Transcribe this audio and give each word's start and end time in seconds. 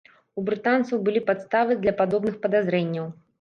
У 0.41 0.45
брытанцаў 0.47 1.03
былі 1.09 1.21
падставы 1.27 1.77
для 1.83 1.93
падобных 2.01 2.41
падазрэнняў. 2.47 3.13